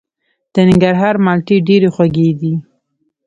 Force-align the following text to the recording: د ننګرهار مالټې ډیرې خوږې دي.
د 0.53 0.55
ننګرهار 0.69 1.15
مالټې 1.25 1.57
ډیرې 1.67 1.89
خوږې 1.95 2.29
دي. 2.39 2.53